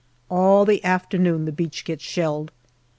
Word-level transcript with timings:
All 0.31 0.65
the 0.65 0.83
afternoon 0.83 1.45
the 1.45 1.51
beach 1.51 1.85
gets 1.85 2.03
shelled. 2.03 2.51